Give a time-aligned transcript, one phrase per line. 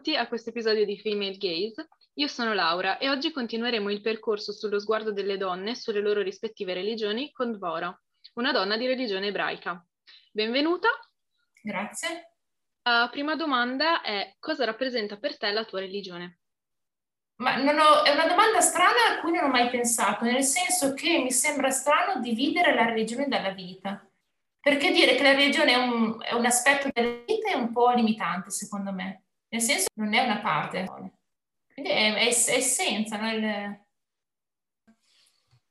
[0.00, 1.88] benvenuti a questo episodio di Female Gaze.
[2.14, 6.72] Io sono Laura e oggi continueremo il percorso sullo sguardo delle donne sulle loro rispettive
[6.72, 7.94] religioni con Dvora,
[8.34, 9.84] una donna di religione ebraica.
[10.32, 10.88] Benvenuta.
[11.62, 12.36] Grazie.
[12.82, 16.38] La prima domanda è cosa rappresenta per te la tua religione?
[17.42, 21.18] Ma ho, è una domanda strana a cui non ho mai pensato, nel senso che
[21.18, 24.02] mi sembra strano dividere la religione dalla vita.
[24.58, 27.90] Perché dire che la religione è un, è un aspetto della vita è un po'
[27.90, 29.24] limitante, secondo me.
[29.50, 30.84] Nel senso non è una parte.
[31.74, 33.30] Quindi è, è, è essenza no?
[33.32, 33.84] Il,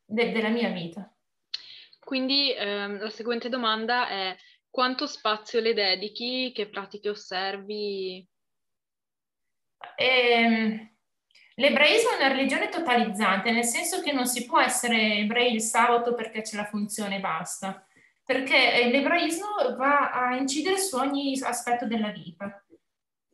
[0.05, 1.13] de, della mia vita.
[1.99, 4.35] Quindi ehm, la seguente domanda è
[4.69, 8.27] quanto spazio le dedichi, che pratiche osservi?
[9.95, 10.95] Ehm,
[11.55, 16.13] l'ebraismo è una religione totalizzante, nel senso che non si può essere ebrei il sabato
[16.15, 17.83] perché c'è la funzione e basta
[18.29, 22.63] perché l'ebraismo va a incidere su ogni aspetto della vita.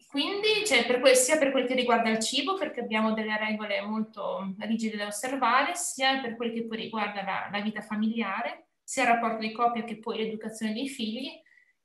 [0.07, 0.44] Quindi,
[0.85, 4.97] per quel, sia per quel che riguarda il cibo, perché abbiamo delle regole molto rigide
[4.97, 9.39] da osservare, sia per quel che poi riguarda la, la vita familiare, sia il rapporto
[9.39, 11.29] di coppia che poi l'educazione dei figli,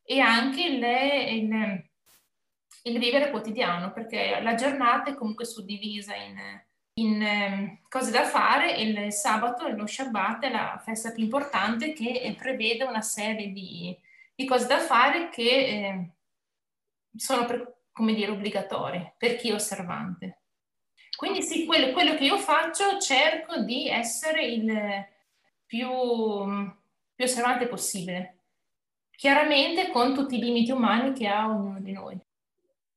[0.02, 1.84] e anche il, il,
[2.84, 6.36] il vivere quotidiano, perché la giornata è comunque suddivisa in
[7.00, 11.92] in eh, cose da fare il sabato e lo Shabbat è la festa più importante
[11.92, 13.96] che prevede una serie di,
[14.34, 16.10] di cose da fare che eh,
[17.16, 20.44] sono, per, come dire, obbligatorie per chi è osservante.
[21.14, 25.06] Quindi sì, quello, quello, che io faccio cerco di essere il
[25.66, 25.86] più,
[27.14, 28.38] più osservante possibile,
[29.10, 32.18] chiaramente con tutti i limiti umani che ha ognuno di noi.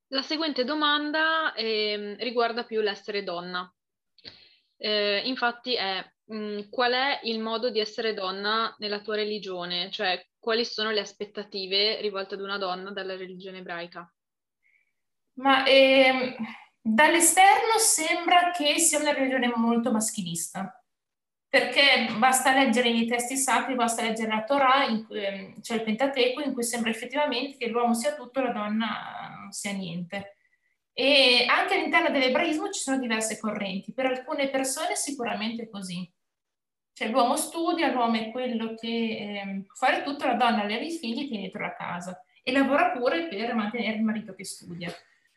[0.07, 3.69] La seguente domanda eh, riguarda più l'essere donna.
[4.77, 9.91] Eh, infatti è mh, mm, qual è il modo di essere donna nella tua religione,
[9.91, 14.09] cioè quali sono le aspettative rivolte ad una donna dalla religione ebraica?
[15.35, 16.35] Ma ehm,
[16.81, 20.83] dall'esterno sembra che sia una religione molto maschilista,
[21.47, 26.53] perché basta leggere i testi sacri, basta leggere la Torah, ehm, c'è il Pentateuco, in
[26.53, 30.37] cui sembra effettivamente che l'uomo sia tutto e la donna non sia niente.
[30.93, 33.93] E anche all'interno dell'ebraismo ci sono diverse correnti.
[33.93, 36.07] Per alcune persone sicuramente così.
[36.93, 41.27] Cioè l'uomo studia, l'uomo è quello che eh, fare tutto, la donna alleva i figli,
[41.27, 44.93] tiene dietro la casa e lavora pure per mantenere il marito che studia.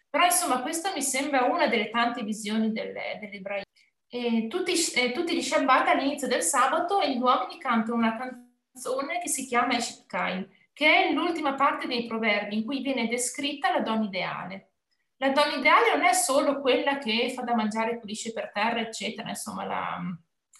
[0.09, 3.65] Però insomma questa mi sembra una delle tante visioni delle, dell'ebraismo.
[4.09, 9.28] E tutti, eh, tutti gli Shabbat all'inizio del sabato gli uomini cantano una canzone che
[9.28, 13.81] si chiama Eshet Kain, che è l'ultima parte dei proverbi in cui viene descritta la
[13.81, 14.71] donna ideale
[15.19, 19.31] la donna ideale non è solo quella che fa da mangiare, pulisce per terra, eccetera,
[19.31, 19.99] insomma, la,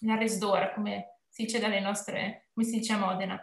[0.01, 3.39] la resdora, come si dice dalle nostre, come si dice a Modena,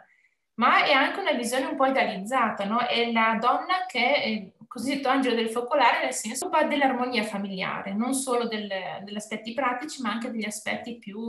[0.56, 2.80] ma è anche una visione un po' idealizzata, no?
[2.80, 8.48] È la donna che il cosiddetto angelo del focolare, nel senso dell'armonia familiare, non solo
[8.48, 8.68] del,
[9.04, 11.22] degli aspetti pratici, ma anche degli aspetti più,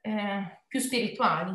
[0.00, 1.54] eh, più spirituali.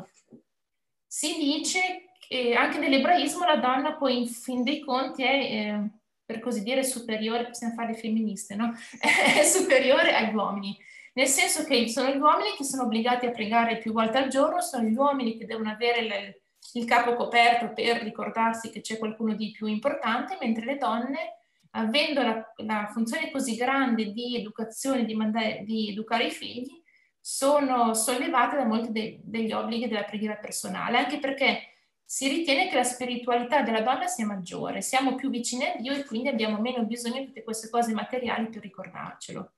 [1.07, 5.33] Si dice che anche nell'ebraismo la donna poi in fin dei conti è...
[5.33, 8.71] Eh, per così dire, superiore, possiamo fare femministe, no?
[9.38, 10.77] È superiore agli uomini.
[11.13, 14.61] Nel senso che sono gli uomini che sono obbligati a pregare più volte al giorno,
[14.61, 16.41] sono gli uomini che devono avere
[16.73, 21.39] il, capo coperto per ricordarsi che c'è qualcuno di più importante, mentre le donne,
[21.72, 26.81] avendo la, la funzione così grande di educazione, di, mandare, di educare i figli,
[27.19, 31.67] sono sollevate da molti de, degli obblighi della preghiera personale, anche perché
[32.03, 36.03] si ritiene che la spiritualità della donna sia maggiore, siamo più vicini a Dio e
[36.03, 39.51] quindi abbiamo meno bisogno di tutte queste cose materiali per ricordarcelo.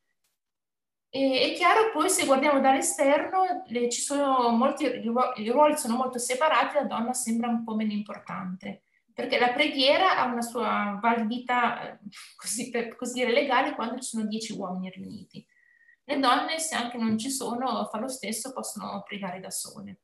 [1.16, 6.18] E, è chiaro poi se guardiamo dall'esterno, le, ci sono molti, i ruoli sono molto
[6.18, 12.00] separati, la donna sembra un po' meno importante, perché la preghiera ha una sua validità,
[12.36, 15.46] così, per così dire, legale quando ci sono dieci uomini riuniti.
[16.06, 20.00] Le donne, se anche non ci sono, fa lo stesso, possono pregare da sole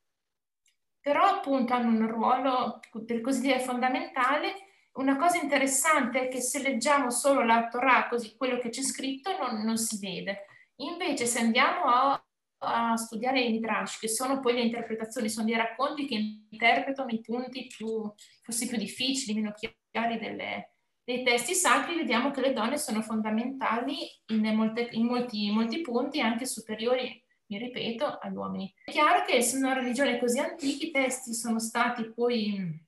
[1.01, 4.53] però appunto hanno un ruolo, per così dire, fondamentale.
[4.93, 9.35] Una cosa interessante è che se leggiamo solo la Torah, così quello che c'è scritto,
[9.37, 10.45] non, non si vede.
[10.79, 12.25] Invece se andiamo a,
[12.59, 16.15] a studiare i Midrash, che sono poi le interpretazioni, sono dei racconti che
[16.49, 18.11] interpretano i punti più,
[18.43, 20.73] forse più difficili, meno chiari delle,
[21.03, 23.97] dei testi sacri, vediamo che le donne sono fondamentali
[24.27, 28.73] in, molte, in molti, molti punti, anche superiori mi ripeto, agli uomini.
[28.85, 32.87] È chiaro che essendo una religione così antica, i testi sono stati poi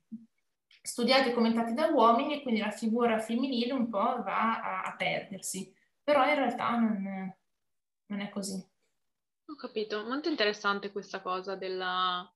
[0.83, 4.95] studiati e commentati da uomini e quindi la figura femminile un po' va a, a
[4.95, 5.73] perdersi,
[6.03, 7.35] però in realtà non,
[8.11, 8.53] non è così.
[8.53, 12.29] Ho capito, molto interessante questa cosa della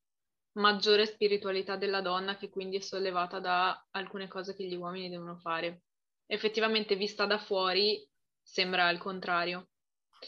[0.54, 5.36] maggiore spiritualità della donna che quindi è sollevata da alcune cose che gli uomini devono
[5.38, 5.82] fare.
[6.28, 8.04] effettivamente vista da fuori
[8.42, 9.68] sembra il contrario.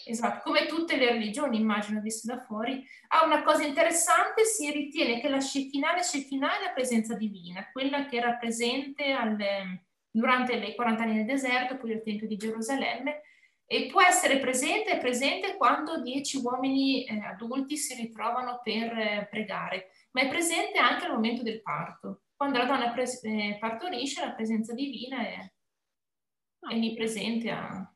[0.05, 2.85] Esatto, come tutte le religioni, immagino, viste da fuori.
[3.07, 7.71] Ha una cosa interessante, si ritiene che la Shekinah, la Shekinah è la presenza divina,
[7.71, 12.37] quella che era presente alle, durante i 40 anni nel deserto, poi il Tempio di
[12.37, 13.23] Gerusalemme,
[13.69, 19.27] e può essere presente, è presente quando dieci uomini eh, adulti si ritrovano per eh,
[19.29, 22.21] pregare, ma è presente anche al momento del parto.
[22.33, 25.51] Quando la donna pres- eh, partorisce, la presenza divina è,
[26.69, 27.93] è lì presente a,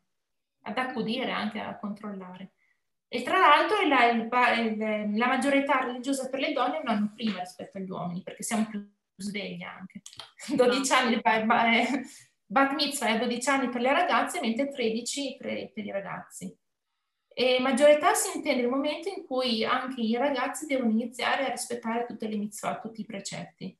[0.63, 2.51] ad accudire, anche a controllare.
[3.07, 7.11] E tra l'altro la, il, la maggiore età religiosa per le donne è un anno
[7.15, 8.85] prima rispetto agli uomini, perché siamo più
[9.15, 10.01] svegli anche.
[10.53, 11.21] 12 anni,
[12.51, 16.53] bat mitzvah è a 12 anni per le ragazze, mentre 13 per, per i ragazzi.
[17.33, 21.49] E maggiore età si intende il momento in cui anche i ragazzi devono iniziare a
[21.49, 23.77] rispettare tutte le mitzvah, tutti i precetti.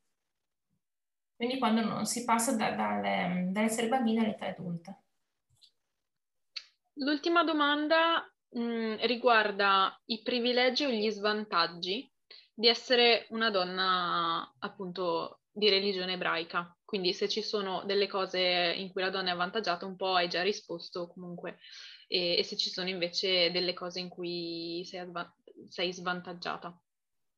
[1.35, 3.01] Quindi quando non si passa da, da,
[3.49, 4.97] dall'essere bambina all'età adulta.
[6.93, 12.09] L'ultima domanda mh, mm, riguarda i privilegi o gli svantaggi
[12.53, 16.73] di essere una donna appunto di religione ebraica.
[16.91, 20.27] Quindi se ci sono delle cose in cui la donna è avvantaggiata, un po' hai
[20.27, 21.59] già risposto comunque,
[22.05, 25.33] e, e se ci sono invece delle cose in cui sei, avva-
[25.69, 26.77] sei svantaggiata.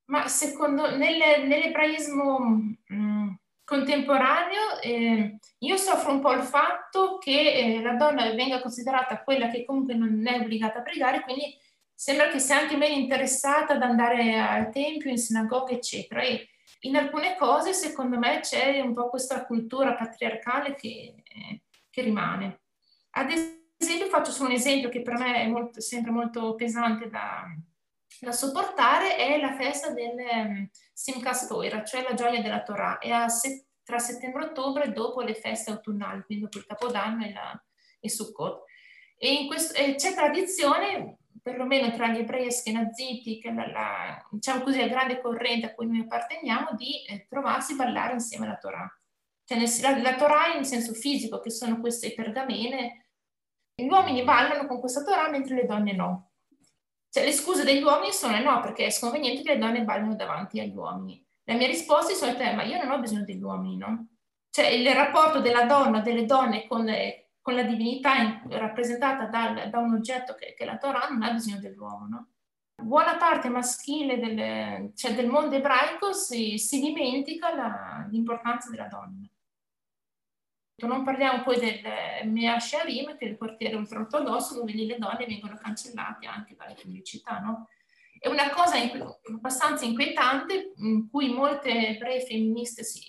[0.05, 3.29] Ma secondo, nel, nell'ebraismo mh, mm,
[3.63, 9.49] contemporaneo, eh, io soffro un po' il fatto che eh, la donna venga considerata quella
[9.49, 11.55] che comunque non è obbligata a pregare, quindi
[11.93, 16.23] sembra che sia anche meno interessata ad andare al tempio, in sinagoga, eccetera.
[16.23, 16.47] E
[16.85, 22.61] in alcune cose, secondo me, c'è un po' questa cultura patriarcale che, eh, che rimane.
[23.11, 27.45] Ad esempio, faccio solo un esempio che per me è molto, sempre molto pesante da,
[28.19, 33.29] da sopportare è la festa del um, Simchas Torah, cioè la gioia della Torah, è
[33.29, 37.63] se- tra settembre e ottobre dopo le feste autunnali, quindi dopo il Capodanno e, la,
[37.99, 38.63] e Sukkot.
[39.17, 44.79] E, questo, e c'è tradizione, perlomeno tra gli ebrei eschenaziti, che la, la, diciamo così,
[44.79, 48.99] la grande corrente a cui noi apparteniamo, di eh, trovarsi a ballare insieme alla Torah.
[49.45, 53.07] Cioè nel, la, la Torah in senso fisico, che sono queste pergamene,
[53.75, 56.31] gli uomini ballano con questa Torah mentre le donne no.
[57.09, 60.59] Cioè, le scuse degli uomini sono no, perché è sconveniente che le donne ballino davanti
[60.59, 61.23] agli uomini.
[61.43, 64.07] La mia risposta è, ma io non ho bisogno degli uomini, no?
[64.49, 66.87] Cioè, il rapporto della donna, delle donne con,
[67.43, 71.33] con la divinità in, rappresentata dal, da un oggetto che, che la Torah non ha
[71.33, 72.27] bisogno dell'uomo, no?
[72.81, 79.27] Buona parte maschile del, cioè del mondo ebraico si, si dimentica la, l'importanza della donna.
[80.75, 85.55] Non parliamo poi del Mea Sharim, che è il quartiere ultraortodosso, dove le donne vengono
[85.55, 87.67] cancellate anche dalle pubblicità, no?
[88.17, 88.75] È una cosa
[89.33, 93.01] abbastanza inquietante in cui molte ebrei femministe si,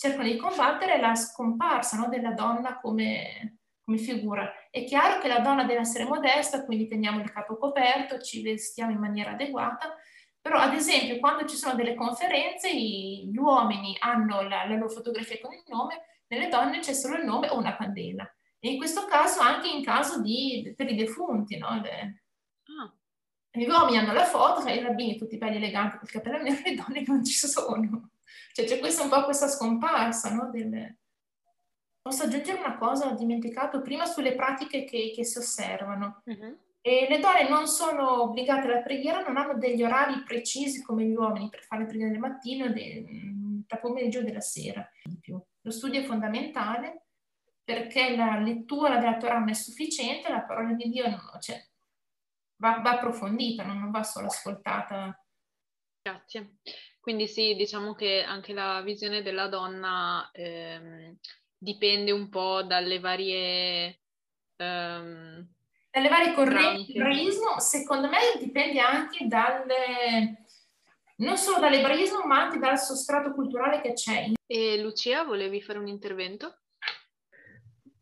[0.00, 3.59] cercano di combattere la scomparsa no, della donna come,
[3.90, 4.52] come, figura.
[4.70, 8.92] È chiaro che la donna deve essere modesta, quindi teniamo il capo coperto, ci vestiamo
[8.92, 9.96] in maniera adeguata,
[10.40, 15.40] però ad esempio quando ci sono delle conferenze gli uomini hanno la, la loro fotografia
[15.40, 18.24] con il nome, nelle donne c'è solo il nome o una candela.
[18.60, 21.80] E in questo caso anche in caso di, per i defunti, no?
[21.82, 22.22] Le,
[22.64, 22.94] ah.
[23.52, 26.74] Gli uomini hanno la foto, cioè i rabbini tutti belli eleganti col capello nero, le
[26.74, 28.10] donne non ci sono.
[28.52, 30.50] Cioè c'è questa un po' questa scomparsa, no?
[30.50, 30.99] Delle...
[32.10, 36.22] Posso aggiungere una cosa, ho dimenticato prima sulle pratiche che, che si osservano.
[36.24, 36.58] Uh-huh.
[36.80, 41.14] E le donne non sono obbligate alla preghiera, non hanno degli orari precisi come gli
[41.14, 44.84] uomini per fare le preghiere del mattino, de, tra pomeriggio e della sera.
[45.28, 47.04] Lo studio è fondamentale
[47.62, 51.64] perché la lettura della Torah non è sufficiente, la parola di Dio non, cioè,
[52.56, 55.16] va, va, approfondita, non va solo ascoltata.
[56.02, 56.56] Grazie.
[56.98, 60.89] Quindi sì, diciamo che anche la visione della donna ehm,
[61.60, 64.00] dipende un po' dalle varie...
[64.56, 65.46] Ehm,
[65.90, 66.92] dalle varie correnti.
[66.92, 70.44] L'ebraismo, secondo me, dipende anche dalle
[71.20, 74.32] non solo dall'ebraismo, ma anche dal sostrato culturale che c'è.
[74.46, 76.60] E Lucia, volevi fare un intervento?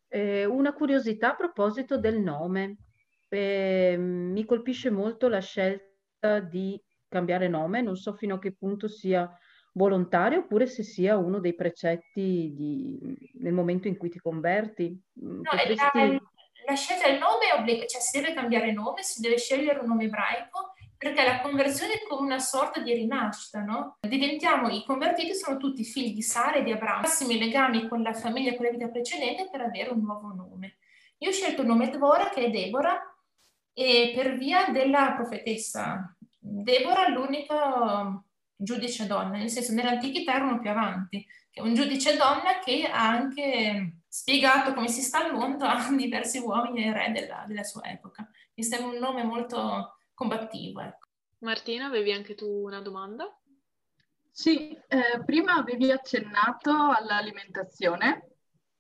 [0.09, 2.77] Eh, una curiosità a proposito del nome.
[3.29, 8.87] Eh, mi colpisce molto la scelta di cambiare nome, non so fino a che punto
[8.87, 9.29] sia
[9.79, 12.99] volontario oppure se sia uno dei precetti di,
[13.41, 15.01] nel momento in cui ti converti.
[15.15, 15.77] No, Potresti...
[15.77, 16.21] la,
[16.67, 19.87] la, scelta del nome è obbligatoria, cioè si deve cambiare nome, si deve scegliere un
[19.87, 23.99] nome ebraico perché la conversione è come una sorta di rinascita, no?
[24.01, 28.13] Diventiamo, i convertiti sono tutti figli di Sara e di Abramo, massimi legami con la
[28.13, 30.79] famiglia, con la vita precedente per avere un nuovo nome.
[31.19, 33.01] Io ho scelto il nome Dvora, che è Deborah,
[33.73, 36.17] e per via della profetessa.
[36.41, 38.21] Deborah è l'unica
[38.59, 41.25] giudice donna, nel senso nell'antichità erano più avanti,
[41.61, 46.85] un giudice donna che ha anche spiegato come si sta al mondo a diversi uomini
[46.85, 48.29] e re della, della sua epoca.
[48.55, 50.81] Mi sembra un nome molto combattivo.
[50.81, 51.07] Ecco.
[51.39, 53.33] Martina, avevi anche tu una domanda?
[54.31, 58.29] Sì, eh, prima avevi accennato all'alimentazione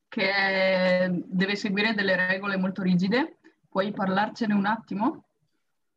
[0.08, 3.38] che deve seguire delle regole molto rigide.
[3.68, 5.27] Puoi parlarcene un attimo?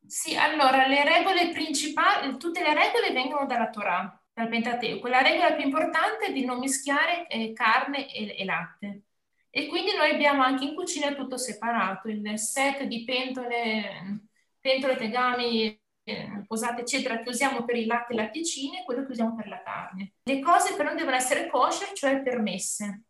[0.05, 5.07] Sì, allora le regole principali, tutte le regole vengono dalla Torah, dal Pentateuco.
[5.07, 9.03] La regola più importante è di non mischiare eh, carne e, e, latte.
[9.49, 14.27] E quindi noi abbiamo anche in cucina tutto separato, il set di pentole,
[14.59, 19.11] pentole, tegami, eh, posate, eccetera, che usiamo per il latte e latticini e quello che
[19.11, 20.13] usiamo per la carne.
[20.23, 23.03] Le cose però devono essere kosher, cioè permesse.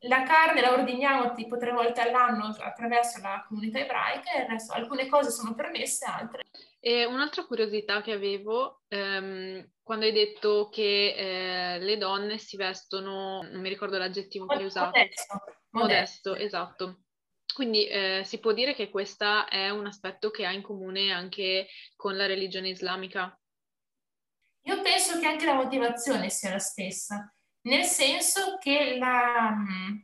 [0.00, 5.08] La carne la ordiniamo tipo tre volte all'anno attraverso la comunità ebraica e resto, alcune
[5.08, 6.44] cose sono permesse, altre.
[6.78, 13.42] E un'altra curiosità che avevo, ehm, quando hai detto che eh, le donne si vestono,
[13.42, 14.98] non mi ricordo l'aggettivo che hai usato.
[14.98, 15.44] Modesto.
[15.70, 17.00] Modesto, esatto.
[17.54, 21.68] Quindi eh, si può dire che questo è un aspetto che ha in comune anche
[21.96, 23.34] con la religione islamica?
[24.66, 27.34] Io penso che anche la motivazione sia la stessa,
[27.66, 29.96] nel senso che la, mm,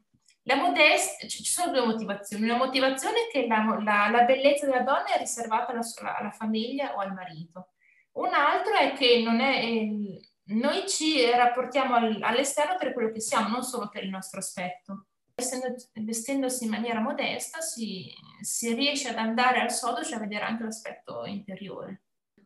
[0.43, 2.45] la modestia, ci sono due motivazioni.
[2.45, 5.85] Una motivazione è che la, la, la bellezza della donna è riservata alla,
[6.17, 7.71] alla, famiglia o al marito.
[8.13, 10.21] Un altro è che è, eh,
[10.55, 15.07] noi ci rapportiamo al, all'esterno per quello che siamo, non solo per il nostro aspetto
[15.35, 20.45] essendo, vestendosi in maniera modesta si, si, riesce ad andare al sodo, cioè a vedere
[20.45, 22.03] anche l'aspetto interiore.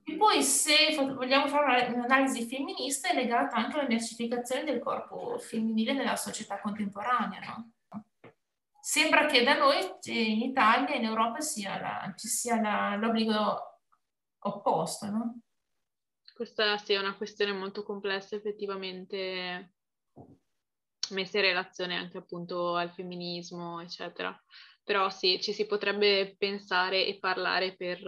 [0.09, 5.95] E poi se vogliamo fare un'analisi femminista è legata anche alla mercificazione del corpo femminile
[5.95, 7.73] nella società contemporanea, no?
[8.81, 13.81] Sembra che da noi in Italia e in Europa sia la, ci sia l'obbligo
[14.45, 15.41] opposto, no?
[16.33, 19.73] Questa sì, è una questione molto complessa effettivamente
[21.11, 24.41] messe in relazione anche appunto al femminismo, eccetera.
[24.85, 28.01] Però sì, ci si potrebbe pensare e parlare per,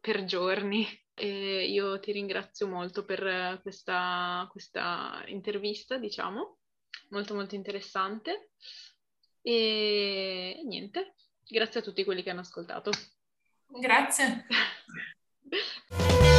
[0.00, 0.86] per giorni.
[1.14, 6.58] E io ti ringrazio molto per questa, questa intervista, diciamo,
[7.10, 8.50] molto molto interessante.
[9.42, 11.14] E niente,
[11.44, 12.90] grazie a tutti quelli che hanno ascoltato.
[13.66, 14.46] Grazie.